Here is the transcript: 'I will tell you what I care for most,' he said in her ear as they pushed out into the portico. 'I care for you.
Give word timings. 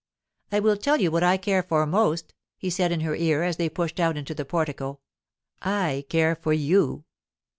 'I 0.51 0.61
will 0.61 0.77
tell 0.77 0.99
you 0.99 1.11
what 1.11 1.21
I 1.21 1.37
care 1.37 1.61
for 1.61 1.85
most,' 1.85 2.33
he 2.57 2.71
said 2.71 2.91
in 2.91 3.01
her 3.01 3.15
ear 3.15 3.43
as 3.43 3.57
they 3.57 3.69
pushed 3.69 3.99
out 3.99 4.17
into 4.17 4.33
the 4.33 4.43
portico. 4.45 4.99
'I 5.61 6.05
care 6.09 6.35
for 6.35 6.53
you. 6.53 7.03